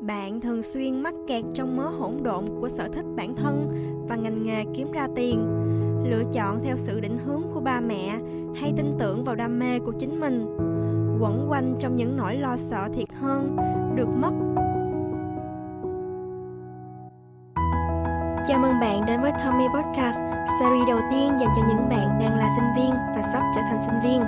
bạn 0.00 0.40
thường 0.40 0.62
xuyên 0.62 1.02
mắc 1.02 1.14
kẹt 1.28 1.44
trong 1.54 1.76
mớ 1.76 1.88
hỗn 1.88 2.22
độn 2.22 2.44
của 2.60 2.68
sở 2.68 2.88
thích 2.88 3.04
bản 3.16 3.34
thân 3.34 3.68
và 4.08 4.16
ngành 4.16 4.42
nghề 4.42 4.64
kiếm 4.74 4.92
ra 4.92 5.08
tiền 5.16 5.46
lựa 6.04 6.22
chọn 6.32 6.60
theo 6.64 6.76
sự 6.76 7.00
định 7.00 7.18
hướng 7.26 7.42
của 7.54 7.60
ba 7.60 7.80
mẹ 7.80 8.18
hay 8.60 8.72
tin 8.76 8.96
tưởng 8.98 9.24
vào 9.24 9.34
đam 9.36 9.58
mê 9.58 9.78
của 9.78 9.92
chính 9.98 10.20
mình 10.20 10.56
quẩn 11.20 11.46
quanh 11.50 11.74
trong 11.80 11.94
những 11.94 12.16
nỗi 12.16 12.36
lo 12.36 12.56
sợ 12.56 12.88
thiệt 12.94 13.08
hơn 13.20 13.56
được 13.96 14.08
mất 14.08 14.32
Chào 18.48 18.58
mừng 18.58 18.80
bạn 18.80 19.06
đến 19.06 19.20
với 19.20 19.32
Tommy 19.44 19.64
Podcast, 19.74 20.18
series 20.60 20.88
đầu 20.88 21.00
tiên 21.10 21.32
dành 21.40 21.54
cho 21.56 21.62
những 21.68 21.88
bạn 21.88 22.18
đang 22.20 22.38
là 22.38 22.48
sinh 22.56 22.68
viên 22.76 22.90
và 22.90 23.30
sắp 23.32 23.42
trở 23.54 23.60
thành 23.60 23.82
sinh 23.82 24.00
viên. 24.04 24.20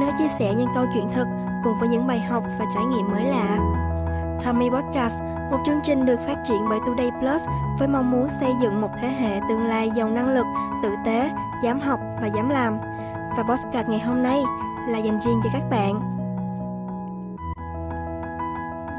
Nơi 0.00 0.10
chia 0.18 0.28
sẻ 0.38 0.54
những 0.58 0.68
câu 0.74 0.84
chuyện 0.94 1.04
thực 1.14 1.26
cùng 1.64 1.78
với 1.80 1.88
những 1.88 2.06
bài 2.06 2.20
học 2.20 2.42
và 2.58 2.64
trải 2.74 2.84
nghiệm 2.84 3.10
mới 3.12 3.24
lạ. 3.24 3.81
Tommy 4.44 4.70
Podcast, 4.70 5.22
một 5.50 5.58
chương 5.66 5.80
trình 5.84 6.06
được 6.06 6.20
phát 6.26 6.36
triển 6.44 6.68
bởi 6.68 6.78
Today 6.86 7.10
Plus 7.20 7.42
với 7.78 7.88
mong 7.88 8.10
muốn 8.10 8.28
xây 8.40 8.52
dựng 8.62 8.80
một 8.80 8.88
thế 9.00 9.08
hệ 9.08 9.40
tương 9.48 9.64
lai 9.64 9.90
giàu 9.96 10.08
năng 10.08 10.34
lực, 10.34 10.46
tử 10.82 10.94
tế, 11.04 11.30
dám 11.62 11.80
học 11.80 12.00
và 12.20 12.26
dám 12.26 12.48
làm. 12.48 12.80
Và 13.36 13.42
podcast 13.42 13.88
ngày 13.88 14.00
hôm 14.00 14.22
nay 14.22 14.40
là 14.88 14.98
dành 14.98 15.20
riêng 15.20 15.40
cho 15.44 15.50
các 15.52 15.62
bạn. 15.70 15.94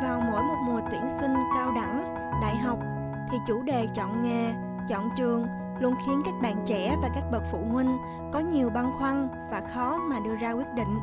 Vào 0.03 0.21
mỗi 0.31 0.43
một 0.43 0.55
mùa 0.67 0.81
tuyển 0.91 1.01
sinh 1.19 1.33
cao 1.55 1.71
đẳng, 1.71 2.15
đại 2.41 2.55
học 2.55 2.79
thì 3.31 3.37
chủ 3.47 3.61
đề 3.61 3.87
chọn 3.95 4.21
nghề, 4.21 4.53
chọn 4.87 5.09
trường 5.17 5.47
luôn 5.79 5.93
khiến 6.05 6.21
các 6.25 6.33
bạn 6.41 6.55
trẻ 6.65 6.95
và 7.01 7.09
các 7.15 7.23
bậc 7.31 7.43
phụ 7.51 7.59
huynh 7.71 7.97
có 8.33 8.39
nhiều 8.39 8.69
băn 8.69 8.91
khoăn 8.99 9.27
và 9.51 9.61
khó 9.73 9.97
mà 9.97 10.15
đưa 10.19 10.35
ra 10.35 10.51
quyết 10.51 10.73
định. 10.73 10.99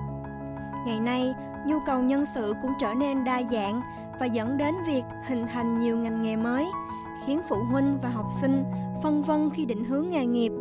Ngày 0.86 1.00
nay, 1.00 1.34
nhu 1.70 1.78
cầu 1.86 2.02
nhân 2.02 2.24
sự 2.34 2.54
cũng 2.62 2.72
trở 2.80 2.94
nên 2.94 3.24
đa 3.24 3.42
dạng 3.52 3.82
và 4.20 4.26
dẫn 4.26 4.58
đến 4.58 4.74
việc 4.86 5.02
hình 5.26 5.46
thành 5.52 5.80
nhiều 5.80 5.96
ngành 5.96 6.22
nghề 6.22 6.36
mới, 6.36 6.66
khiến 7.26 7.40
phụ 7.48 7.56
huynh 7.70 7.98
và 8.02 8.08
học 8.08 8.26
sinh 8.40 8.64
phân 9.02 9.22
vân 9.22 9.50
khi 9.50 9.64
định 9.64 9.84
hướng 9.84 10.06
nghề 10.10 10.26
nghiệp. 10.26 10.52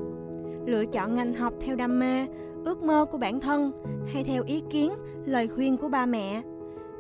Lựa 0.66 0.86
chọn 0.86 1.16
ngành 1.16 1.33
học 1.33 1.53
theo 1.61 1.75
đam 1.75 2.00
mê, 2.00 2.28
ước 2.66 2.83
mơ 2.83 3.06
của 3.11 3.17
bản 3.17 3.39
thân 3.39 3.72
hay 4.14 4.23
theo 4.23 4.44
ý 4.44 4.64
kiến, 4.70 4.94
lời 5.25 5.48
khuyên 5.48 5.78
của 5.78 5.89
ba 5.89 6.06
mẹ. 6.06 6.42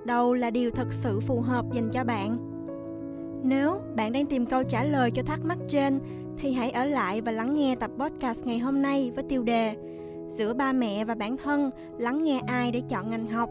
Đâu 0.05 0.33
là 0.33 0.49
điều 0.49 0.71
thật 0.71 0.87
sự 0.91 1.19
phù 1.19 1.41
hợp 1.41 1.65
dành 1.73 1.89
cho 1.89 2.03
bạn? 2.03 2.37
Nếu 3.43 3.79
bạn 3.95 4.11
đang 4.11 4.25
tìm 4.25 4.45
câu 4.45 4.63
trả 4.63 4.83
lời 4.83 5.11
cho 5.11 5.23
thắc 5.23 5.45
mắc 5.45 5.57
trên 5.69 5.99
thì 6.37 6.53
hãy 6.53 6.71
ở 6.71 6.85
lại 6.85 7.21
và 7.21 7.31
lắng 7.31 7.55
nghe 7.55 7.75
tập 7.75 7.91
podcast 7.97 8.45
ngày 8.45 8.59
hôm 8.59 8.81
nay 8.81 9.11
với 9.15 9.23
tiêu 9.23 9.43
đề 9.43 9.75
Giữa 10.37 10.53
ba 10.53 10.73
mẹ 10.73 11.05
và 11.05 11.15
bản 11.15 11.37
thân, 11.37 11.71
lắng 11.97 12.23
nghe 12.23 12.41
ai 12.47 12.71
để 12.71 12.81
chọn 12.89 13.09
ngành 13.09 13.27
học. 13.27 13.49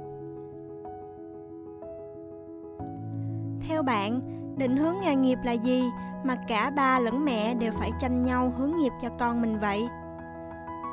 Theo 3.79 3.83
bạn, 3.83 4.21
định 4.57 4.77
hướng 4.77 4.95
nghề 5.01 5.15
nghiệp 5.15 5.39
là 5.45 5.53
gì 5.53 5.83
mà 6.25 6.37
cả 6.49 6.71
ba 6.71 7.01
lẫn 7.01 7.25
mẹ 7.25 7.55
đều 7.55 7.73
phải 7.73 7.91
tranh 8.01 8.23
nhau 8.23 8.53
hướng 8.59 8.73
nghiệp 8.77 8.93
cho 9.03 9.09
con 9.19 9.43
mình 9.43 9.59
vậy? 9.61 9.89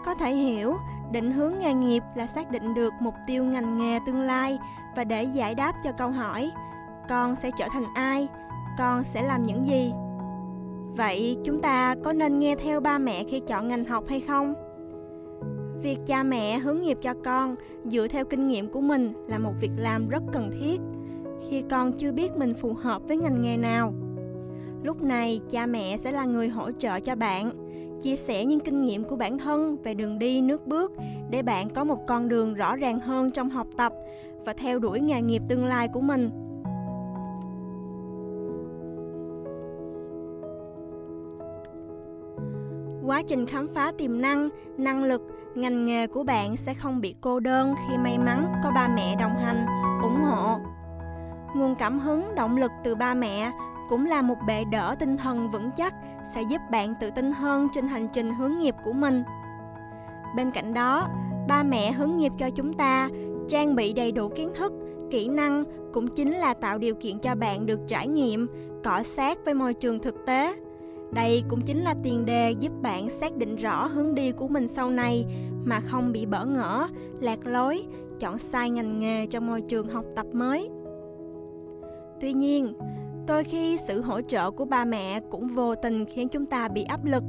Có 0.05 0.13
thể 0.13 0.33
hiểu, 0.33 0.75
định 1.11 1.31
hướng 1.31 1.53
nghề 1.59 1.73
nghiệp 1.73 2.03
là 2.15 2.27
xác 2.27 2.51
định 2.51 2.73
được 2.73 2.93
mục 2.99 3.13
tiêu 3.27 3.43
ngành 3.43 3.77
nghề 3.77 3.99
tương 4.05 4.21
lai 4.21 4.57
và 4.95 5.03
để 5.03 5.23
giải 5.23 5.55
đáp 5.55 5.73
cho 5.83 5.91
câu 5.91 6.11
hỏi 6.11 6.51
con 7.09 7.35
sẽ 7.35 7.51
trở 7.59 7.67
thành 7.71 7.85
ai, 7.93 8.27
con 8.77 9.03
sẽ 9.03 9.23
làm 9.23 9.43
những 9.43 9.65
gì. 9.65 9.93
Vậy 10.97 11.37
chúng 11.45 11.61
ta 11.61 11.95
có 12.03 12.13
nên 12.13 12.39
nghe 12.39 12.55
theo 12.55 12.79
ba 12.79 12.97
mẹ 12.97 13.23
khi 13.23 13.41
chọn 13.47 13.67
ngành 13.67 13.85
học 13.85 14.03
hay 14.09 14.21
không? 14.21 14.53
Việc 15.81 15.99
cha 16.07 16.23
mẹ 16.23 16.59
hướng 16.59 16.81
nghiệp 16.81 16.97
cho 17.01 17.13
con 17.23 17.55
dựa 17.85 18.07
theo 18.07 18.25
kinh 18.25 18.47
nghiệm 18.47 18.71
của 18.71 18.81
mình 18.81 19.13
là 19.27 19.37
một 19.37 19.53
việc 19.61 19.71
làm 19.77 20.09
rất 20.09 20.23
cần 20.33 20.51
thiết 20.59 20.81
khi 21.49 21.63
con 21.69 21.91
chưa 21.91 22.11
biết 22.11 22.37
mình 22.37 22.53
phù 22.53 22.73
hợp 22.73 23.01
với 23.07 23.17
ngành 23.17 23.41
nghề 23.41 23.57
nào. 23.57 23.93
Lúc 24.83 25.01
này, 25.01 25.41
cha 25.49 25.65
mẹ 25.65 25.97
sẽ 25.97 26.11
là 26.11 26.25
người 26.25 26.49
hỗ 26.49 26.71
trợ 26.71 26.99
cho 26.99 27.15
bạn, 27.15 27.51
chia 28.01 28.15
sẻ 28.15 28.45
những 28.45 28.59
kinh 28.59 28.81
nghiệm 28.81 29.03
của 29.03 29.15
bản 29.15 29.37
thân 29.37 29.77
về 29.83 29.93
đường 29.93 30.19
đi 30.19 30.41
nước 30.41 30.67
bước 30.67 30.91
để 31.29 31.41
bạn 31.41 31.69
có 31.69 31.83
một 31.83 32.07
con 32.07 32.27
đường 32.27 32.53
rõ 32.53 32.75
ràng 32.75 32.99
hơn 32.99 33.31
trong 33.31 33.49
học 33.49 33.67
tập 33.77 33.93
và 34.45 34.53
theo 34.53 34.79
đuổi 34.79 34.99
nghề 34.99 35.21
nghiệp 35.21 35.41
tương 35.49 35.65
lai 35.65 35.87
của 35.87 36.01
mình. 36.01 36.29
Quá 43.05 43.21
trình 43.27 43.45
khám 43.45 43.67
phá 43.67 43.91
tiềm 43.97 44.21
năng, 44.21 44.49
năng 44.77 45.03
lực, 45.03 45.21
ngành 45.55 45.85
nghề 45.85 46.07
của 46.07 46.23
bạn 46.23 46.57
sẽ 46.57 46.73
không 46.73 47.01
bị 47.01 47.15
cô 47.21 47.39
đơn 47.39 47.73
khi 47.75 47.97
may 47.97 48.17
mắn 48.17 48.53
có 48.63 48.71
ba 48.75 48.87
mẹ 48.95 49.15
đồng 49.19 49.35
hành, 49.35 49.65
ủng 50.01 50.21
hộ 50.21 50.57
nguồn 51.55 51.75
cảm 51.75 51.99
hứng, 51.99 52.35
động 52.35 52.57
lực 52.57 52.71
từ 52.83 52.95
ba 52.95 53.13
mẹ 53.13 53.51
cũng 53.89 54.05
là 54.05 54.21
một 54.21 54.35
bệ 54.47 54.63
đỡ 54.71 54.95
tinh 54.99 55.17
thần 55.17 55.51
vững 55.51 55.69
chắc, 55.77 55.93
sẽ 56.33 56.41
giúp 56.41 56.61
bạn 56.71 56.93
tự 57.01 57.09
tin 57.09 57.31
hơn 57.31 57.67
trên 57.73 57.87
hành 57.87 58.07
trình 58.13 58.31
hướng 58.35 58.59
nghiệp 58.59 58.75
của 58.83 58.93
mình. 58.93 59.23
Bên 60.35 60.51
cạnh 60.51 60.73
đó, 60.73 61.07
ba 61.47 61.63
mẹ 61.63 61.91
hướng 61.91 62.17
nghiệp 62.17 62.31
cho 62.37 62.49
chúng 62.49 62.73
ta, 62.73 63.09
trang 63.49 63.75
bị 63.75 63.93
đầy 63.93 64.11
đủ 64.11 64.29
kiến 64.35 64.49
thức, 64.55 64.73
kỹ 65.11 65.27
năng 65.27 65.63
cũng 65.93 66.07
chính 66.07 66.31
là 66.31 66.53
tạo 66.53 66.77
điều 66.77 66.95
kiện 66.95 67.19
cho 67.19 67.35
bạn 67.35 67.65
được 67.65 67.79
trải 67.87 68.07
nghiệm, 68.07 68.47
cọ 68.83 69.03
sát 69.03 69.37
với 69.45 69.53
môi 69.53 69.73
trường 69.73 69.99
thực 69.99 70.15
tế. 70.25 70.55
Đây 71.13 71.43
cũng 71.49 71.61
chính 71.61 71.81
là 71.81 71.95
tiền 72.03 72.25
đề 72.25 72.51
giúp 72.51 72.71
bạn 72.81 73.09
xác 73.09 73.35
định 73.35 73.55
rõ 73.55 73.87
hướng 73.87 74.15
đi 74.15 74.31
của 74.31 74.47
mình 74.47 74.67
sau 74.67 74.89
này 74.89 75.25
mà 75.65 75.79
không 75.79 76.11
bị 76.11 76.25
bỡ 76.25 76.45
ngỡ, 76.45 76.87
lạc 77.19 77.39
lối, 77.45 77.85
chọn 78.19 78.37
sai 78.37 78.69
ngành 78.69 78.99
nghề 78.99 79.27
trong 79.27 79.47
môi 79.47 79.61
trường 79.61 79.87
học 79.87 80.05
tập 80.15 80.25
mới 80.33 80.69
tuy 82.25 82.33
nhiên, 82.33 82.73
đôi 83.27 83.43
khi 83.43 83.77
sự 83.87 84.01
hỗ 84.01 84.21
trợ 84.21 84.51
của 84.51 84.65
ba 84.65 84.85
mẹ 84.85 85.19
cũng 85.31 85.47
vô 85.47 85.75
tình 85.75 86.05
khiến 86.05 86.27
chúng 86.29 86.45
ta 86.45 86.67
bị 86.67 86.83
áp 86.83 87.05
lực. 87.05 87.23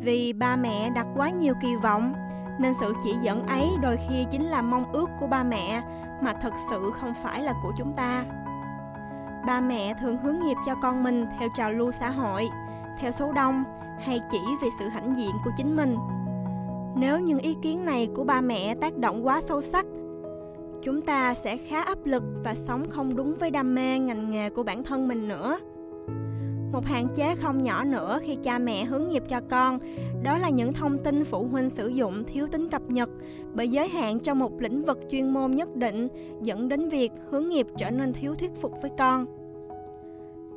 Vì 0.00 0.32
ba 0.32 0.56
mẹ 0.56 0.90
đặt 0.94 1.06
quá 1.16 1.30
nhiều 1.30 1.54
kỳ 1.62 1.76
vọng, 1.82 2.12
nên 2.60 2.74
sự 2.80 2.92
chỉ 3.04 3.14
dẫn 3.22 3.46
ấy 3.46 3.68
đôi 3.82 3.96
khi 4.08 4.26
chính 4.30 4.44
là 4.44 4.62
mong 4.62 4.92
ước 4.92 5.10
của 5.20 5.26
ba 5.26 5.42
mẹ 5.42 5.82
mà 6.22 6.32
thực 6.42 6.52
sự 6.70 6.90
không 7.00 7.12
phải 7.22 7.42
là 7.42 7.54
của 7.62 7.72
chúng 7.78 7.92
ta. 7.96 8.24
Ba 9.46 9.60
mẹ 9.60 9.94
thường 10.00 10.18
hướng 10.18 10.38
nghiệp 10.40 10.56
cho 10.66 10.74
con 10.82 11.02
mình 11.02 11.26
theo 11.38 11.48
trào 11.56 11.72
lưu 11.72 11.92
xã 11.92 12.10
hội, 12.10 12.48
theo 13.00 13.12
số 13.12 13.32
đông 13.32 13.64
hay 13.98 14.20
chỉ 14.30 14.40
vì 14.62 14.68
sự 14.78 14.88
hãnh 14.88 15.16
diện 15.16 15.32
của 15.44 15.50
chính 15.56 15.76
mình. 15.76 15.96
Nếu 16.96 17.20
những 17.20 17.38
ý 17.38 17.56
kiến 17.62 17.84
này 17.84 18.08
của 18.16 18.24
ba 18.24 18.40
mẹ 18.40 18.74
tác 18.74 18.96
động 18.96 19.26
quá 19.26 19.40
sâu 19.40 19.62
sắc 19.62 19.86
chúng 20.86 21.02
ta 21.02 21.34
sẽ 21.34 21.56
khá 21.56 21.82
áp 21.82 21.98
lực 22.04 22.22
và 22.44 22.54
sống 22.54 22.90
không 22.90 23.16
đúng 23.16 23.34
với 23.40 23.50
đam 23.50 23.74
mê 23.74 23.98
ngành 23.98 24.30
nghề 24.30 24.50
của 24.50 24.62
bản 24.62 24.84
thân 24.84 25.08
mình 25.08 25.28
nữa. 25.28 25.58
Một 26.72 26.84
hạn 26.84 27.06
chế 27.14 27.34
không 27.34 27.62
nhỏ 27.62 27.84
nữa 27.84 28.18
khi 28.22 28.36
cha 28.42 28.58
mẹ 28.58 28.84
hướng 28.84 29.08
nghiệp 29.08 29.22
cho 29.28 29.40
con, 29.50 29.78
đó 30.22 30.38
là 30.38 30.48
những 30.48 30.72
thông 30.72 30.98
tin 31.04 31.24
phụ 31.24 31.46
huynh 31.50 31.70
sử 31.70 31.88
dụng 31.88 32.24
thiếu 32.24 32.46
tính 32.46 32.68
cập 32.68 32.82
nhật 32.90 33.08
bởi 33.54 33.68
giới 33.68 33.88
hạn 33.88 34.20
trong 34.20 34.38
một 34.38 34.60
lĩnh 34.60 34.84
vực 34.84 34.98
chuyên 35.10 35.30
môn 35.30 35.50
nhất 35.50 35.76
định, 35.76 36.08
dẫn 36.42 36.68
đến 36.68 36.88
việc 36.88 37.12
hướng 37.30 37.48
nghiệp 37.48 37.66
trở 37.76 37.90
nên 37.90 38.12
thiếu 38.12 38.34
thuyết 38.34 38.50
phục 38.60 38.72
với 38.82 38.90
con. 38.98 39.26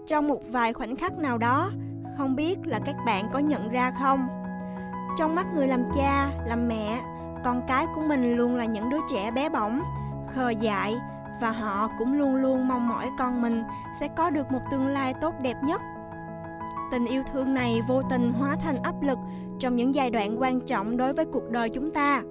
Trong 0.07 0.27
một 0.27 0.41
vài 0.51 0.73
khoảnh 0.73 0.95
khắc 0.95 1.17
nào 1.17 1.37
đó, 1.37 1.71
không 2.17 2.35
biết 2.35 2.57
là 2.65 2.79
các 2.85 2.95
bạn 3.05 3.25
có 3.33 3.39
nhận 3.39 3.69
ra 3.69 3.91
không? 3.99 4.27
Trong 5.17 5.35
mắt 5.35 5.47
người 5.55 5.67
làm 5.67 5.83
cha, 5.95 6.31
làm 6.47 6.67
mẹ, 6.67 7.01
con 7.43 7.61
cái 7.67 7.85
của 7.95 8.01
mình 8.01 8.37
luôn 8.37 8.55
là 8.55 8.65
những 8.65 8.89
đứa 8.89 8.99
trẻ 9.11 9.31
bé 9.31 9.49
bỏng 9.49 9.81
khờ 10.39 10.49
dại 10.49 10.95
và 11.41 11.51
họ 11.51 11.89
cũng 11.97 12.13
luôn 12.13 12.35
luôn 12.35 12.67
mong 12.67 12.87
mỏi 12.87 13.09
con 13.17 13.41
mình 13.41 13.63
sẽ 13.99 14.07
có 14.17 14.29
được 14.29 14.51
một 14.51 14.59
tương 14.71 14.87
lai 14.87 15.13
tốt 15.21 15.33
đẹp 15.41 15.57
nhất. 15.63 15.81
Tình 16.91 17.05
yêu 17.05 17.23
thương 17.33 17.53
này 17.53 17.81
vô 17.87 18.01
tình 18.09 18.33
hóa 18.33 18.57
thành 18.63 18.75
áp 18.83 19.01
lực 19.01 19.17
trong 19.59 19.75
những 19.75 19.95
giai 19.95 20.09
đoạn 20.09 20.41
quan 20.41 20.61
trọng 20.61 20.97
đối 20.97 21.13
với 21.13 21.25
cuộc 21.25 21.49
đời 21.49 21.69
chúng 21.69 21.91
ta. 21.91 22.21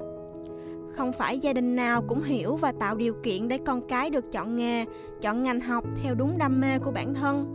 Không 0.97 1.13
phải 1.13 1.39
gia 1.39 1.53
đình 1.53 1.77
nào 1.77 2.03
cũng 2.09 2.23
hiểu 2.23 2.57
và 2.57 2.73
tạo 2.73 2.97
điều 2.97 3.15
kiện 3.23 3.49
để 3.49 3.59
con 3.59 3.81
cái 3.89 4.11
được 4.11 4.33
chọn 4.33 4.57
nghề, 4.57 4.85
chọn 5.21 5.43
ngành 5.43 5.61
học 5.61 5.85
theo 6.03 6.15
đúng 6.15 6.39
đam 6.39 6.61
mê 6.61 6.79
của 6.79 6.91
bản 6.91 7.15
thân. 7.15 7.47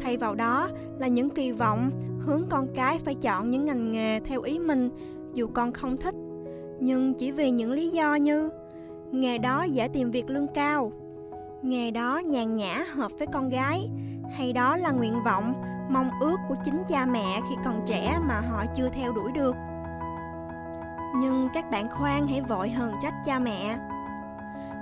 Thay 0.00 0.16
vào 0.16 0.34
đó 0.34 0.68
là 0.98 1.06
những 1.06 1.30
kỳ 1.30 1.52
vọng, 1.52 1.90
hướng 2.20 2.44
con 2.50 2.66
cái 2.74 2.98
phải 3.04 3.14
chọn 3.14 3.50
những 3.50 3.64
ngành 3.64 3.92
nghề 3.92 4.20
theo 4.20 4.42
ý 4.42 4.58
mình, 4.58 4.90
dù 5.34 5.48
con 5.54 5.72
không 5.72 5.96
thích. 5.96 6.14
Nhưng 6.80 7.14
chỉ 7.14 7.32
vì 7.32 7.50
những 7.50 7.72
lý 7.72 7.88
do 7.88 8.14
như 8.14 8.50
nghề 9.20 9.38
đó 9.38 9.62
dễ 9.62 9.88
tìm 9.88 10.10
việc 10.10 10.30
lương 10.30 10.46
cao. 10.54 10.92
Nghề 11.62 11.90
đó 11.90 12.18
nhàn 12.18 12.56
nhã 12.56 12.84
hợp 12.94 13.12
với 13.18 13.26
con 13.32 13.48
gái. 13.48 13.90
Hay 14.36 14.52
đó 14.52 14.76
là 14.76 14.90
nguyện 14.90 15.22
vọng, 15.24 15.54
mong 15.90 16.10
ước 16.20 16.36
của 16.48 16.54
chính 16.64 16.82
cha 16.88 17.06
mẹ 17.06 17.40
khi 17.48 17.56
còn 17.64 17.80
trẻ 17.86 18.18
mà 18.28 18.40
họ 18.40 18.64
chưa 18.76 18.88
theo 18.88 19.12
đuổi 19.12 19.32
được. 19.32 19.56
Nhưng 21.16 21.48
các 21.54 21.70
bạn 21.70 21.88
khoan 21.90 22.26
hãy 22.26 22.40
vội 22.40 22.70
hờn 22.70 22.92
trách 23.02 23.14
cha 23.24 23.38
mẹ. 23.38 23.78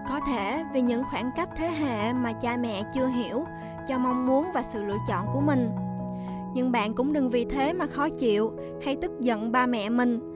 Có 0.09 0.21
thể 0.27 0.65
vì 0.73 0.81
những 0.81 1.03
khoảng 1.11 1.31
cách 1.37 1.49
thế 1.57 1.69
hệ 1.69 2.13
mà 2.13 2.33
cha 2.33 2.57
mẹ 2.57 2.83
chưa 2.95 3.07
hiểu, 3.07 3.45
cho 3.89 3.99
mong 3.99 4.27
muốn 4.27 4.47
và 4.55 4.63
sự 4.63 4.85
lựa 4.85 4.99
chọn 5.09 5.27
của 5.33 5.41
mình. 5.41 5.71
Nhưng 6.55 6.73
bạn 6.73 6.95
cũng 6.95 7.13
đừng 7.13 7.31
vì 7.31 7.45
thế 7.45 7.73
mà 7.73 7.87
khó 7.87 8.09
chịu, 8.09 8.53
hay 8.85 8.97
tức 8.97 9.21
giận 9.21 9.53
ba 9.53 9.67
mẹ 9.67 9.89
mình 9.89 10.32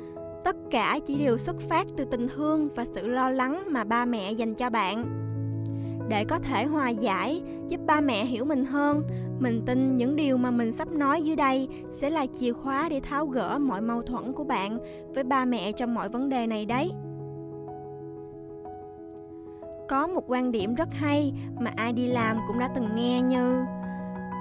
tất 0.47 0.57
cả 0.71 0.99
chỉ 1.07 1.19
đều 1.19 1.39
xuất 1.39 1.57
phát 1.61 1.87
từ 1.97 2.05
tình 2.05 2.29
thương 2.29 2.69
và 2.75 2.85
sự 2.85 3.09
lo 3.09 3.31
lắng 3.31 3.63
mà 3.71 3.85
ba 3.85 4.05
mẹ 4.05 4.33
dành 4.33 4.55
cho 4.55 4.71
bạn. 4.71 5.05
Để 6.09 6.25
có 6.25 6.39
thể 6.39 6.65
hòa 6.65 6.89
giải, 6.89 7.43
giúp 7.69 7.81
ba 7.87 8.01
mẹ 8.01 8.25
hiểu 8.25 8.45
mình 8.45 8.65
hơn, 8.65 9.03
mình 9.39 9.63
tin 9.67 9.95
những 9.95 10.17
điều 10.17 10.37
mà 10.37 10.51
mình 10.51 10.73
sắp 10.73 10.89
nói 10.93 11.23
dưới 11.23 11.37
đây 11.37 11.69
sẽ 11.93 12.11
là 12.11 12.27
chìa 12.39 12.53
khóa 12.53 12.89
để 12.89 13.01
tháo 13.01 13.27
gỡ 13.27 13.59
mọi 13.59 13.81
mâu 13.81 14.03
thuẫn 14.03 14.33
của 14.33 14.45
bạn 14.45 14.79
với 15.15 15.25
ba 15.25 15.45
mẹ 15.45 15.73
trong 15.73 15.95
mọi 15.95 16.09
vấn 16.09 16.29
đề 16.29 16.47
này 16.47 16.67
đấy. 16.67 16.93
Có 19.89 20.07
một 20.07 20.25
quan 20.27 20.53
điểm 20.53 20.75
rất 20.75 20.89
hay 20.93 21.33
mà 21.61 21.73
ai 21.77 21.93
đi 21.93 22.07
làm 22.07 22.37
cũng 22.49 22.59
đã 22.59 22.69
từng 22.75 22.89
nghe 22.95 23.23
như, 23.23 23.65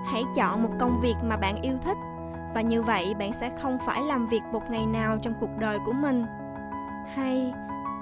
hãy 0.05 0.23
chọn 0.35 0.63
một 0.63 0.71
công 0.79 0.99
việc 1.03 1.15
mà 1.23 1.37
bạn 1.37 1.61
yêu 1.61 1.73
thích 1.83 1.97
và 2.55 2.61
như 2.61 2.81
vậy, 2.81 3.13
bạn 3.19 3.33
sẽ 3.33 3.51
không 3.61 3.77
phải 3.85 4.03
làm 4.03 4.27
việc 4.27 4.41
một 4.51 4.61
ngày 4.69 4.85
nào 4.85 5.17
trong 5.21 5.33
cuộc 5.39 5.49
đời 5.59 5.79
của 5.85 5.93
mình. 5.93 6.23
Hay, 7.13 7.53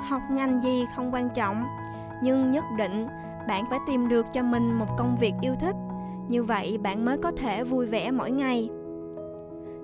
học 0.09 0.21
ngành 0.31 0.61
gì 0.61 0.85
không 0.95 1.13
quan 1.13 1.29
trọng, 1.29 1.63
nhưng 2.23 2.51
nhất 2.51 2.63
định 2.77 3.07
bạn 3.47 3.63
phải 3.69 3.79
tìm 3.87 4.07
được 4.07 4.25
cho 4.33 4.43
mình 4.43 4.73
một 4.73 4.97
công 4.97 5.17
việc 5.19 5.33
yêu 5.41 5.53
thích. 5.59 5.75
Như 6.27 6.43
vậy, 6.43 6.77
bạn 6.77 7.05
mới 7.05 7.17
có 7.17 7.31
thể 7.31 7.63
vui 7.63 7.85
vẻ 7.85 8.11
mỗi 8.11 8.31
ngày. 8.31 8.69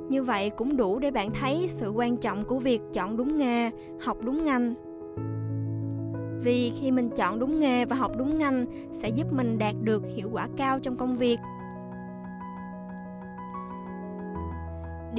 Như 0.09 0.23
vậy 0.23 0.49
cũng 0.49 0.77
đủ 0.77 0.99
để 0.99 1.11
bạn 1.11 1.31
thấy 1.31 1.67
sự 1.69 1.89
quan 1.89 2.17
trọng 2.17 2.43
của 2.43 2.59
việc 2.59 2.81
chọn 2.93 3.17
đúng 3.17 3.37
nghề, 3.37 3.69
học 4.01 4.17
đúng 4.21 4.45
ngành. 4.45 4.73
Vì 6.43 6.71
khi 6.79 6.91
mình 6.91 7.09
chọn 7.09 7.39
đúng 7.39 7.59
nghề 7.59 7.85
và 7.85 7.95
học 7.95 8.11
đúng 8.17 8.37
ngành 8.37 8.65
sẽ 8.91 9.09
giúp 9.09 9.33
mình 9.33 9.57
đạt 9.57 9.75
được 9.83 10.03
hiệu 10.15 10.29
quả 10.33 10.47
cao 10.57 10.79
trong 10.79 10.95
công 10.95 11.17
việc. 11.17 11.39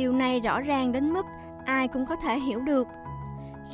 Điều 0.01 0.13
này 0.13 0.41
rõ 0.41 0.61
ràng 0.61 0.93
đến 0.93 1.13
mức 1.13 1.27
ai 1.65 1.89
cũng 1.89 2.07
có 2.07 2.17
thể 2.17 2.39
hiểu 2.39 2.61
được. 2.61 2.87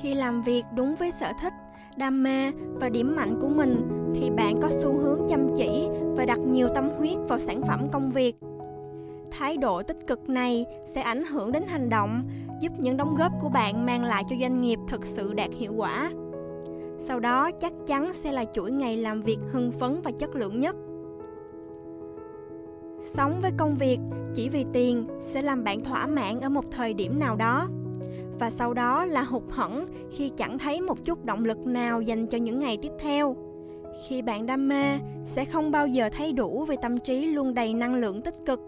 Khi 0.01 0.15
làm 0.15 0.43
việc 0.43 0.65
đúng 0.75 0.95
với 0.95 1.11
sở 1.11 1.33
thích, 1.41 1.53
đam 1.97 2.23
mê 2.23 2.51
và 2.75 2.89
điểm 2.89 3.17
mạnh 3.17 3.39
của 3.41 3.49
mình, 3.49 3.89
thì 4.15 4.31
bạn 4.31 4.57
có 4.63 4.69
xu 4.71 4.93
hướng 4.99 5.21
chăm 5.29 5.49
chỉ 5.57 5.89
và 6.17 6.25
đặt 6.25 6.39
nhiều 6.39 6.69
tâm 6.75 6.91
huyết 6.99 7.17
vào 7.29 7.39
sản 7.39 7.63
phẩm 7.63 7.89
công 7.93 8.11
việc. 8.11 8.37
Thái 9.31 9.57
độ 9.57 9.83
tích 9.83 10.07
cực 10.07 10.29
này 10.29 10.67
sẽ 10.95 11.01
ảnh 11.01 11.25
hưởng 11.25 11.53
đến 11.53 11.63
hành 11.69 11.89
động, 11.89 12.23
giúp 12.61 12.73
những 12.79 12.97
đóng 12.97 13.15
góp 13.19 13.33
của 13.43 13.49
bạn 13.49 13.87
mang 13.87 14.05
lại 14.05 14.25
cho 14.31 14.37
doanh 14.41 14.63
nghiệp 14.63 14.79
thực 14.89 15.05
sự 15.05 15.35
đạt 15.35 15.51
hiệu 15.59 15.73
quả. 15.77 16.11
Sau 16.99 17.21
đó, 17.21 17.51
chắc 17.51 17.73
chắn 17.87 18.13
sẽ 18.15 18.33
là 18.33 18.45
chuỗi 18.55 18.71
ngày 18.71 18.97
làm 18.97 19.23
việc 19.23 19.39
hưng 19.53 19.73
phấn 19.73 20.01
và 20.05 20.11
chất 20.19 20.37
lượng 20.37 20.61
nhất 20.61 20.77
sống 23.07 23.41
với 23.43 23.51
công 23.57 23.75
việc, 23.75 23.99
chỉ 24.35 24.49
vì 24.49 24.65
tiền 24.73 25.07
sẽ 25.21 25.43
làm 25.43 25.65
bạn 25.65 25.85
thỏa 25.85 26.07
mãn 26.07 26.41
ở 26.41 26.49
một 26.49 26.65
thời 26.71 26.95
điểm 26.95 27.19
nào 27.19 27.37
đó. 27.37 27.69
Và 28.39 28.51
sau 28.51 28.75
đó 28.75 29.05
là 29.05 29.23
hụt 29.23 29.43
hẫng 29.51 29.87
khi 30.17 30.31
chẳng 30.37 30.59
thấy 30.59 30.81
một 30.81 31.05
chút 31.05 31.25
động 31.25 31.45
lực 31.45 31.59
nào 31.67 32.01
dành 32.01 32.27
cho 32.27 32.39
những 32.39 32.61
ngày 32.61 32.79
tiếp 32.83 32.93
theo. 33.01 33.37
Khi 34.09 34.23
bạn 34.23 34.47
đam 34.47 34.69
mê, 34.69 34.99
sẽ 35.27 35.45
không 35.45 35.71
bao 35.71 35.87
giờ 35.87 36.09
thấy 36.17 36.33
đủ 36.33 36.65
vì 36.69 36.77
tâm 36.83 36.99
trí 36.99 37.27
luôn 37.27 37.55
đầy 37.55 37.75
năng 37.75 37.95
lượng 37.95 38.23
tích 38.23 38.35
cực. 38.47 38.61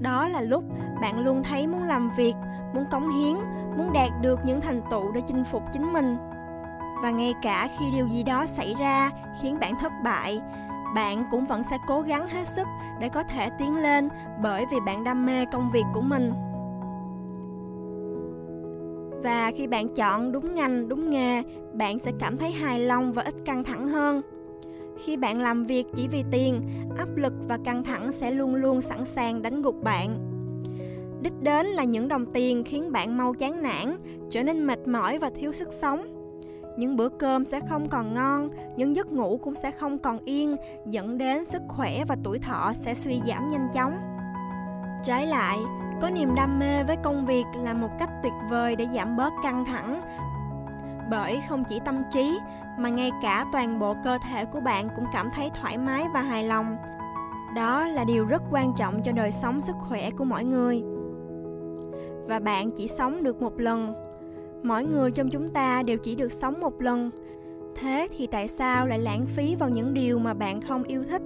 Đó 0.00 0.28
là 0.28 0.40
lúc 0.40 0.64
bạn 1.00 1.24
luôn 1.24 1.42
thấy 1.42 1.66
muốn 1.66 1.82
làm 1.82 2.10
việc, 2.16 2.34
muốn 2.74 2.84
cống 2.90 3.10
hiến, 3.10 3.34
muốn 3.76 3.92
đạt 3.92 4.10
được 4.22 4.38
những 4.46 4.60
thành 4.60 4.80
tựu 4.90 5.12
để 5.12 5.20
chinh 5.28 5.44
phục 5.52 5.62
chính 5.72 5.92
mình. 5.92 6.16
Và 7.02 7.10
ngay 7.10 7.34
cả 7.42 7.68
khi 7.78 7.84
điều 7.92 8.08
gì 8.08 8.22
đó 8.22 8.46
xảy 8.46 8.74
ra 8.78 9.10
khiến 9.42 9.58
bạn 9.60 9.74
thất 9.80 9.92
bại 10.04 10.40
bạn 10.94 11.24
cũng 11.30 11.44
vẫn 11.44 11.62
sẽ 11.70 11.78
cố 11.88 12.00
gắng 12.00 12.28
hết 12.28 12.48
sức 12.56 12.66
để 13.00 13.08
có 13.08 13.22
thể 13.22 13.50
tiến 13.58 13.76
lên 13.76 14.08
bởi 14.42 14.64
vì 14.70 14.76
bạn 14.86 15.04
đam 15.04 15.26
mê 15.26 15.44
công 15.52 15.70
việc 15.72 15.84
của 15.94 16.00
mình. 16.00 16.32
Và 19.22 19.52
khi 19.56 19.66
bạn 19.66 19.94
chọn 19.94 20.32
đúng 20.32 20.54
ngành, 20.54 20.88
đúng 20.88 21.10
nghề, 21.10 21.42
bạn 21.74 21.98
sẽ 21.98 22.12
cảm 22.18 22.36
thấy 22.36 22.52
hài 22.52 22.78
lòng 22.78 23.12
và 23.12 23.22
ít 23.22 23.34
căng 23.44 23.64
thẳng 23.64 23.88
hơn. 23.88 24.22
Khi 25.04 25.16
bạn 25.16 25.40
làm 25.40 25.64
việc 25.64 25.86
chỉ 25.94 26.08
vì 26.08 26.24
tiền, 26.30 26.62
áp 26.98 27.16
lực 27.16 27.32
và 27.48 27.58
căng 27.64 27.84
thẳng 27.84 28.12
sẽ 28.12 28.30
luôn 28.30 28.54
luôn 28.54 28.80
sẵn 28.80 29.04
sàng 29.04 29.42
đánh 29.42 29.62
gục 29.62 29.82
bạn. 29.82 30.18
Đích 31.22 31.32
đến 31.40 31.66
là 31.66 31.84
những 31.84 32.08
đồng 32.08 32.26
tiền 32.26 32.64
khiến 32.64 32.92
bạn 32.92 33.16
mau 33.16 33.34
chán 33.34 33.62
nản, 33.62 33.96
trở 34.30 34.42
nên 34.42 34.66
mệt 34.66 34.88
mỏi 34.88 35.18
và 35.18 35.30
thiếu 35.34 35.52
sức 35.52 35.68
sống 35.72 36.13
những 36.76 36.96
bữa 36.96 37.08
cơm 37.08 37.44
sẽ 37.44 37.60
không 37.60 37.88
còn 37.88 38.14
ngon, 38.14 38.50
những 38.76 38.96
giấc 38.96 39.12
ngủ 39.12 39.38
cũng 39.42 39.54
sẽ 39.54 39.70
không 39.70 39.98
còn 39.98 40.18
yên, 40.24 40.56
dẫn 40.86 41.18
đến 41.18 41.44
sức 41.44 41.62
khỏe 41.68 42.04
và 42.08 42.16
tuổi 42.24 42.38
thọ 42.38 42.72
sẽ 42.74 42.94
suy 42.94 43.20
giảm 43.26 43.50
nhanh 43.50 43.68
chóng. 43.74 43.98
Trái 45.04 45.26
lại, 45.26 45.58
có 46.02 46.10
niềm 46.10 46.34
đam 46.34 46.58
mê 46.58 46.84
với 46.84 46.96
công 46.96 47.26
việc 47.26 47.44
là 47.62 47.72
một 47.72 47.90
cách 47.98 48.10
tuyệt 48.22 48.32
vời 48.50 48.76
để 48.76 48.86
giảm 48.94 49.16
bớt 49.16 49.32
căng 49.42 49.64
thẳng. 49.64 50.00
Bởi 51.10 51.40
không 51.48 51.64
chỉ 51.68 51.80
tâm 51.84 52.02
trí, 52.12 52.38
mà 52.78 52.88
ngay 52.88 53.10
cả 53.22 53.46
toàn 53.52 53.78
bộ 53.78 53.96
cơ 54.04 54.18
thể 54.30 54.44
của 54.44 54.60
bạn 54.60 54.88
cũng 54.96 55.04
cảm 55.12 55.30
thấy 55.34 55.50
thoải 55.54 55.78
mái 55.78 56.06
và 56.14 56.20
hài 56.20 56.44
lòng. 56.44 56.76
Đó 57.56 57.88
là 57.88 58.04
điều 58.04 58.26
rất 58.26 58.42
quan 58.50 58.72
trọng 58.76 59.02
cho 59.02 59.12
đời 59.12 59.32
sống 59.32 59.60
sức 59.60 59.76
khỏe 59.88 60.10
của 60.10 60.24
mỗi 60.24 60.44
người. 60.44 60.82
Và 62.26 62.38
bạn 62.38 62.70
chỉ 62.76 62.88
sống 62.88 63.22
được 63.22 63.42
một 63.42 63.60
lần 63.60 64.03
mỗi 64.64 64.84
người 64.84 65.10
trong 65.10 65.30
chúng 65.30 65.50
ta 65.50 65.82
đều 65.82 65.98
chỉ 65.98 66.14
được 66.14 66.32
sống 66.32 66.60
một 66.60 66.80
lần. 66.80 67.10
Thế 67.74 68.08
thì 68.16 68.26
tại 68.26 68.48
sao 68.48 68.86
lại 68.86 68.98
lãng 68.98 69.26
phí 69.26 69.56
vào 69.56 69.68
những 69.68 69.94
điều 69.94 70.18
mà 70.18 70.34
bạn 70.34 70.60
không 70.60 70.82
yêu 70.82 71.04
thích? 71.10 71.22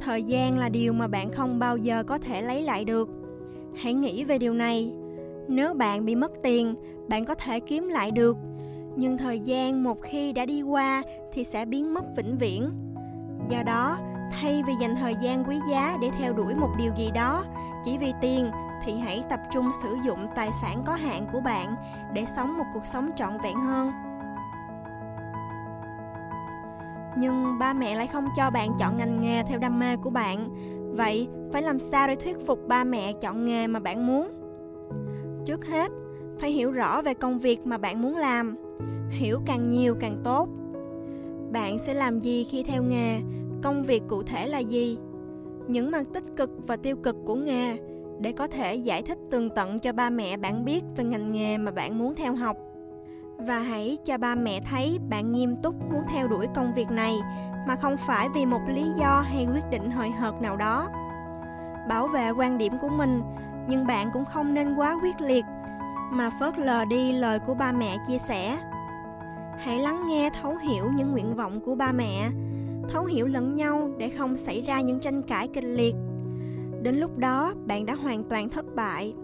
Thời 0.00 0.22
gian 0.22 0.58
là 0.58 0.68
điều 0.68 0.92
mà 0.92 1.06
bạn 1.06 1.30
không 1.30 1.58
bao 1.58 1.76
giờ 1.76 2.02
có 2.02 2.18
thể 2.18 2.42
lấy 2.42 2.62
lại 2.62 2.84
được. 2.84 3.08
Hãy 3.74 3.94
nghĩ 3.94 4.24
về 4.24 4.38
điều 4.38 4.54
này. 4.54 4.92
Nếu 5.48 5.74
bạn 5.74 6.04
bị 6.04 6.14
mất 6.14 6.32
tiền, 6.42 6.74
bạn 7.08 7.24
có 7.24 7.34
thể 7.34 7.60
kiếm 7.60 7.88
lại 7.88 8.10
được. 8.10 8.36
Nhưng 8.96 9.18
thời 9.18 9.40
gian 9.40 9.84
một 9.84 10.02
khi 10.02 10.32
đã 10.32 10.46
đi 10.46 10.62
qua 10.62 11.02
thì 11.32 11.44
sẽ 11.44 11.64
biến 11.64 11.94
mất 11.94 12.04
vĩnh 12.16 12.38
viễn. 12.38 12.70
Do 13.48 13.62
đó, 13.62 13.98
thay 14.32 14.62
vì 14.66 14.72
dành 14.80 14.94
thời 15.00 15.14
gian 15.22 15.44
quý 15.48 15.56
giá 15.70 15.96
để 16.00 16.10
theo 16.18 16.32
đuổi 16.32 16.54
một 16.54 16.70
điều 16.78 16.92
gì 16.98 17.10
đó, 17.14 17.44
chỉ 17.84 17.98
vì 17.98 18.12
tiền 18.20 18.50
thì 18.84 18.92
hãy 18.98 19.24
tập 19.30 19.40
trung 19.52 19.70
sử 19.82 19.96
dụng 20.04 20.26
tài 20.34 20.50
sản 20.62 20.82
có 20.86 20.94
hạn 20.94 21.26
của 21.32 21.40
bạn 21.40 21.74
để 22.12 22.24
sống 22.36 22.58
một 22.58 22.64
cuộc 22.74 22.86
sống 22.86 23.10
trọn 23.16 23.32
vẹn 23.42 23.56
hơn. 23.56 23.92
Nhưng 27.18 27.58
ba 27.58 27.72
mẹ 27.72 27.94
lại 27.94 28.06
không 28.06 28.26
cho 28.36 28.50
bạn 28.50 28.70
chọn 28.78 28.96
ngành 28.96 29.20
nghề 29.20 29.42
theo 29.42 29.58
đam 29.58 29.78
mê 29.78 29.96
của 29.96 30.10
bạn. 30.10 30.48
Vậy 30.96 31.28
phải 31.52 31.62
làm 31.62 31.78
sao 31.78 32.08
để 32.08 32.16
thuyết 32.16 32.46
phục 32.46 32.68
ba 32.68 32.84
mẹ 32.84 33.12
chọn 33.12 33.44
nghề 33.44 33.66
mà 33.66 33.80
bạn 33.80 34.06
muốn? 34.06 34.30
Trước 35.44 35.66
hết, 35.66 35.92
phải 36.38 36.50
hiểu 36.50 36.72
rõ 36.72 37.02
về 37.02 37.14
công 37.14 37.38
việc 37.38 37.66
mà 37.66 37.78
bạn 37.78 38.02
muốn 38.02 38.16
làm. 38.16 38.56
Hiểu 39.10 39.40
càng 39.46 39.70
nhiều 39.70 39.94
càng 40.00 40.20
tốt. 40.24 40.48
Bạn 41.52 41.78
sẽ 41.78 41.94
làm 41.94 42.20
gì 42.20 42.44
khi 42.44 42.62
theo 42.62 42.82
nghề? 42.82 43.20
Công 43.62 43.82
việc 43.82 44.02
cụ 44.08 44.22
thể 44.22 44.48
là 44.48 44.58
gì? 44.58 44.98
Những 45.68 45.90
mặt 45.90 46.06
tích 46.14 46.24
cực 46.36 46.50
và 46.66 46.76
tiêu 46.76 46.96
cực 46.96 47.16
của 47.26 47.34
nghề 47.34 47.78
để 48.22 48.32
có 48.32 48.46
thể 48.46 48.74
giải 48.74 49.02
thích 49.02 49.18
tường 49.30 49.50
tận 49.50 49.78
cho 49.78 49.92
ba 49.92 50.10
mẹ 50.10 50.36
bạn 50.36 50.64
biết 50.64 50.84
về 50.96 51.04
ngành 51.04 51.32
nghề 51.32 51.58
mà 51.58 51.70
bạn 51.70 51.98
muốn 51.98 52.14
theo 52.14 52.34
học. 52.34 52.56
Và 53.36 53.58
hãy 53.58 53.98
cho 54.04 54.18
ba 54.18 54.34
mẹ 54.34 54.60
thấy 54.70 54.98
bạn 55.08 55.32
nghiêm 55.32 55.56
túc 55.56 55.74
muốn 55.92 56.02
theo 56.12 56.28
đuổi 56.28 56.46
công 56.54 56.72
việc 56.74 56.90
này, 56.90 57.14
mà 57.68 57.76
không 57.76 57.96
phải 58.06 58.28
vì 58.34 58.46
một 58.46 58.60
lý 58.68 58.84
do 59.00 59.20
hay 59.20 59.46
quyết 59.54 59.70
định 59.70 59.90
hời 59.90 60.10
hợt 60.10 60.34
nào 60.42 60.56
đó. 60.56 60.88
Bảo 61.88 62.08
vệ 62.08 62.30
quan 62.30 62.58
điểm 62.58 62.72
của 62.80 62.88
mình, 62.88 63.22
nhưng 63.68 63.86
bạn 63.86 64.10
cũng 64.12 64.24
không 64.24 64.54
nên 64.54 64.74
quá 64.74 64.98
quyết 65.02 65.20
liệt, 65.20 65.44
mà 66.10 66.30
phớt 66.40 66.58
lờ 66.58 66.84
đi 66.84 67.12
lời 67.12 67.38
của 67.38 67.54
ba 67.54 67.72
mẹ 67.72 67.96
chia 68.08 68.18
sẻ. 68.18 68.58
Hãy 69.58 69.78
lắng 69.78 70.06
nghe 70.08 70.30
thấu 70.42 70.56
hiểu 70.56 70.84
những 70.94 71.12
nguyện 71.12 71.34
vọng 71.34 71.60
của 71.60 71.74
ba 71.74 71.92
mẹ, 71.92 72.30
thấu 72.92 73.04
hiểu 73.04 73.26
lẫn 73.26 73.54
nhau 73.54 73.90
để 73.98 74.08
không 74.08 74.36
xảy 74.36 74.60
ra 74.60 74.80
những 74.80 75.00
tranh 75.00 75.22
cãi 75.22 75.48
kịch 75.48 75.64
liệt 75.64 75.94
đến 76.82 76.96
lúc 76.96 77.18
đó, 77.18 77.54
bạn 77.66 77.86
đã 77.86 77.94
hoàn 77.94 78.24
toàn 78.24 78.48
thất 78.48 78.74
bại. 78.74 79.14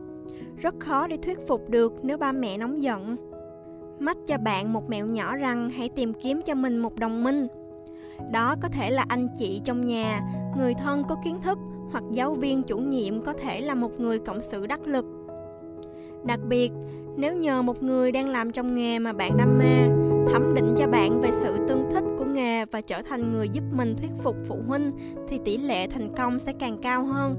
Rất 0.56 0.74
khó 0.78 1.06
để 1.06 1.16
thuyết 1.16 1.38
phục 1.46 1.70
được 1.70 1.92
nếu 2.02 2.18
ba 2.18 2.32
mẹ 2.32 2.58
nóng 2.58 2.82
giận. 2.82 3.16
Mách 3.98 4.16
cho 4.26 4.38
bạn 4.38 4.72
một 4.72 4.90
mẹo 4.90 5.06
nhỏ 5.06 5.36
rằng 5.36 5.70
hãy 5.70 5.88
tìm 5.88 6.12
kiếm 6.12 6.40
cho 6.46 6.54
mình 6.54 6.78
một 6.78 6.98
đồng 6.98 7.24
minh. 7.24 7.46
Đó 8.32 8.54
có 8.62 8.68
thể 8.68 8.90
là 8.90 9.04
anh 9.08 9.28
chị 9.38 9.60
trong 9.64 9.86
nhà, 9.86 10.20
người 10.56 10.74
thân 10.74 11.02
có 11.08 11.16
kiến 11.24 11.40
thức 11.42 11.58
hoặc 11.92 12.04
giáo 12.10 12.34
viên 12.34 12.62
chủ 12.62 12.78
nhiệm 12.78 13.22
có 13.22 13.32
thể 13.32 13.60
là 13.60 13.74
một 13.74 14.00
người 14.00 14.18
cộng 14.18 14.42
sự 14.42 14.66
đắc 14.66 14.86
lực. 14.86 15.04
Đặc 16.24 16.40
biệt, 16.48 16.72
nếu 17.16 17.36
nhờ 17.36 17.62
một 17.62 17.82
người 17.82 18.12
đang 18.12 18.28
làm 18.28 18.52
trong 18.52 18.74
nghề 18.74 18.98
mà 18.98 19.12
bạn 19.12 19.36
đam 19.36 19.58
mê, 19.58 19.88
thẩm 20.32 20.54
định 20.54 20.74
cho 20.78 20.86
bạn 20.86 21.20
về 21.20 21.30
sự 21.42 21.66
tương 21.68 21.87
nghề 22.38 22.64
và 22.64 22.80
trở 22.80 23.02
thành 23.02 23.32
người 23.32 23.48
giúp 23.48 23.64
mình 23.72 23.96
thuyết 23.96 24.10
phục 24.22 24.36
phụ 24.48 24.56
huynh 24.68 24.92
thì 25.28 25.40
tỷ 25.44 25.58
lệ 25.58 25.86
thành 25.86 26.14
công 26.16 26.38
sẽ 26.38 26.52
càng 26.58 26.78
cao 26.82 27.04
hơn. 27.04 27.36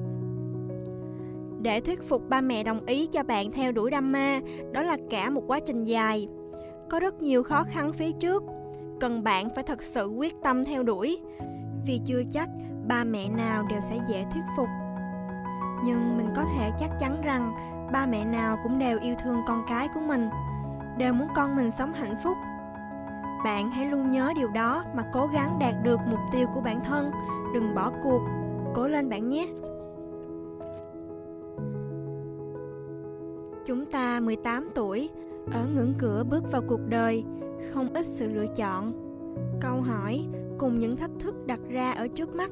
Để 1.62 1.82
thuyết 1.82 2.04
phục 2.10 2.30
ba 2.30 2.42
mẹ 2.42 2.64
đồng 2.64 2.86
ý 2.86 3.08
cho 3.08 3.24
bạn 3.24 3.52
theo 3.52 3.72
đuổi 3.72 3.92
đam 3.92 4.12
mê, 4.12 4.42
đó 4.72 4.84
là 4.84 4.98
cả 5.10 5.30
một 5.30 5.44
quá 5.48 5.60
trình 5.60 5.84
dài. 5.84 6.28
Có 6.90 7.00
rất 7.00 7.22
nhiều 7.22 7.44
khó 7.44 7.64
khăn 7.64 7.94
phía 7.94 8.12
trước, 8.12 8.44
cần 9.00 9.24
bạn 9.24 9.50
phải 9.56 9.64
thật 9.64 9.84
sự 9.84 10.08
quyết 10.08 10.36
tâm 10.44 10.66
theo 10.66 10.84
đuổi. 10.84 11.22
Vì 11.86 12.02
chưa 12.06 12.22
chắc 12.32 12.50
ba 12.88 13.04
mẹ 13.04 13.30
nào 13.30 13.66
đều 13.70 13.80
sẽ 13.90 14.00
dễ 14.10 14.26
thuyết 14.34 14.44
phục. 14.58 14.68
Nhưng 15.86 16.18
mình 16.18 16.28
có 16.36 16.44
thể 16.58 16.72
chắc 16.80 16.90
chắn 17.00 17.22
rằng 17.24 17.54
ba 17.94 18.06
mẹ 18.06 18.26
nào 18.26 18.58
cũng 18.64 18.80
đều 18.80 19.00
yêu 19.00 19.16
thương 19.24 19.42
con 19.48 19.64
cái 19.68 19.88
của 19.94 20.02
mình, 20.08 20.30
đều 20.98 21.14
muốn 21.14 21.28
con 21.36 21.56
mình 21.56 21.72
sống 21.72 21.94
hạnh 21.94 22.16
phúc. 22.24 22.38
Bạn 23.44 23.72
hãy 23.72 23.86
luôn 23.86 24.12
nhớ 24.12 24.32
điều 24.36 24.48
đó 24.48 24.84
mà 24.96 25.04
cố 25.14 25.28
gắng 25.34 25.60
đạt 25.60 25.76
được 25.84 26.00
mục 26.10 26.20
tiêu 26.32 26.48
của 26.56 26.62
bản 26.62 26.80
thân, 26.86 27.12
đừng 27.54 27.76
bỏ 27.76 27.92
cuộc. 28.04 28.22
Cố 28.76 28.88
lên 28.88 29.10
bạn 29.10 29.30
nhé. 29.30 29.48
Chúng 33.66 33.86
ta 33.86 34.20
18 34.20 34.70
tuổi, 34.76 35.10
ở 35.52 35.68
ngưỡng 35.76 35.94
cửa 35.98 36.24
bước 36.30 36.52
vào 36.52 36.62
cuộc 36.68 36.80
đời, 36.90 37.24
không 37.74 37.94
ít 37.94 38.06
sự 38.06 38.30
lựa 38.34 38.48
chọn. 38.56 38.94
Câu 39.62 39.82
hỏi 39.82 40.26
cùng 40.58 40.80
những 40.80 40.96
thách 40.96 41.12
thức 41.20 41.36
đặt 41.48 41.60
ra 41.70 41.92
ở 41.92 42.08
trước 42.08 42.36
mắt. 42.36 42.52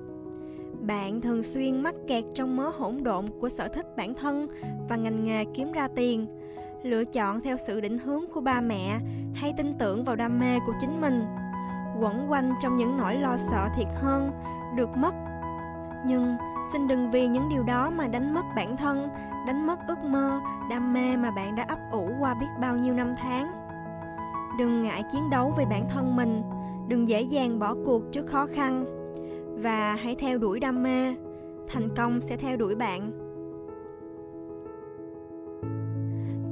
Bạn 0.82 1.22
thường 1.22 1.44
xuyên 1.44 1.84
mắc 1.84 1.96
kẹt 2.08 2.24
trong 2.36 2.56
mớ 2.56 2.70
hỗn 2.70 3.04
độn 3.04 3.26
của 3.40 3.50
sở 3.50 3.68
thích 3.68 3.98
bản 3.98 4.14
thân 4.14 4.48
và 4.90 4.96
ngành 4.96 5.26
nghề 5.26 5.46
kiếm 5.46 5.72
ra 5.72 5.88
tiền, 5.88 6.28
lựa 6.84 7.06
chọn 7.06 7.42
theo 7.42 7.58
sự 7.58 7.82
định 7.82 8.00
hướng 8.00 8.26
của 8.34 8.42
ba 8.42 8.62
mẹ 8.62 9.00
hay 9.38 9.54
tin 9.58 9.78
tưởng 9.78 10.04
vào 10.04 10.16
đam 10.16 10.40
mê 10.40 10.60
của 10.66 10.74
chính 10.82 11.02
mình, 11.02 11.26
quẩn 12.00 12.32
quanh 12.32 12.54
trong 12.62 12.76
những 12.76 12.98
nỗi 12.98 13.16
lo 13.16 13.38
sợ 13.38 13.68
thiệt 13.76 13.88
hơn, 13.96 14.32
được 14.76 14.98
mất. 14.98 15.16
Nhưng 16.06 16.38
xin 16.74 16.88
đừng 16.88 17.12
vì 17.12 17.28
những 17.28 17.50
điều 17.50 17.64
đó 17.64 17.90
mà 17.90 18.08
đánh 18.08 18.34
mất 18.34 18.46
bản 18.56 18.78
thân, 18.78 19.10
đánh 19.48 19.68
mất 19.68 19.80
ước 19.88 20.00
mơ, 20.04 20.40
đam 20.70 20.94
mê 20.94 21.18
mà 21.18 21.32
bạn 21.32 21.56
đã 21.56 21.66
ấp 21.68 21.80
ủ 21.92 22.10
qua 22.20 22.34
biết 22.34 22.48
bao 22.62 22.78
nhiêu 22.78 22.94
năm 22.94 23.14
tháng. 23.18 23.52
Đừng 24.58 24.84
ngại 24.84 25.04
chiến 25.12 25.30
đấu 25.30 25.54
vì 25.58 25.66
bản 25.66 25.88
thân 25.90 26.16
mình, 26.16 26.44
đừng 26.88 27.08
dễ 27.08 27.22
dàng 27.22 27.60
bỏ 27.60 27.76
cuộc 27.86 28.02
trước 28.12 28.28
khó 28.28 28.48
khăn 28.56 28.86
và 29.64 29.96
hãy 30.04 30.16
theo 30.20 30.38
đuổi 30.38 30.60
đam 30.60 30.84
mê, 30.84 31.16
thành 31.68 31.96
công 31.96 32.22
sẽ 32.22 32.38
theo 32.38 32.58
đuổi 32.58 32.76
bạn. 32.76 33.27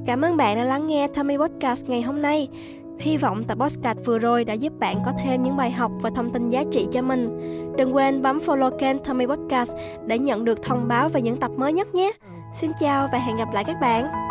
Cảm 0.05 0.21
ơn 0.21 0.37
bạn 0.37 0.55
đã 0.55 0.63
lắng 0.63 0.87
nghe 0.87 1.07
Tommy 1.07 1.37
Podcast 1.37 1.85
ngày 1.85 2.01
hôm 2.01 2.21
nay. 2.21 2.47
Hy 2.99 3.17
vọng 3.17 3.43
tập 3.43 3.57
podcast 3.59 3.97
vừa 4.05 4.19
rồi 4.19 4.45
đã 4.45 4.53
giúp 4.53 4.73
bạn 4.79 4.97
có 5.05 5.11
thêm 5.23 5.43
những 5.43 5.57
bài 5.57 5.71
học 5.71 5.91
và 6.01 6.09
thông 6.15 6.33
tin 6.33 6.49
giá 6.49 6.63
trị 6.71 6.87
cho 6.91 7.01
mình. 7.01 7.39
Đừng 7.77 7.95
quên 7.95 8.21
bấm 8.21 8.39
follow 8.45 8.77
kênh 8.77 9.03
Tommy 9.03 9.25
Podcast 9.25 9.71
để 10.05 10.19
nhận 10.19 10.45
được 10.45 10.63
thông 10.63 10.87
báo 10.87 11.09
về 11.09 11.21
những 11.21 11.39
tập 11.39 11.51
mới 11.57 11.73
nhất 11.73 11.95
nhé. 11.95 12.11
Xin 12.61 12.71
chào 12.79 13.09
và 13.11 13.19
hẹn 13.19 13.37
gặp 13.37 13.47
lại 13.53 13.63
các 13.63 13.75
bạn. 13.81 14.24